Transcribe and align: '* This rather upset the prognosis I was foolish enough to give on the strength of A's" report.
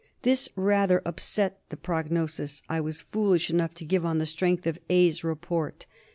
'* 0.13 0.21
This 0.23 0.49
rather 0.55 1.03
upset 1.05 1.59
the 1.69 1.77
prognosis 1.77 2.63
I 2.67 2.81
was 2.81 3.01
foolish 3.01 3.51
enough 3.51 3.75
to 3.75 3.85
give 3.85 4.03
on 4.03 4.17
the 4.17 4.25
strength 4.25 4.65
of 4.65 4.79
A's" 4.89 5.23
report. 5.23 5.85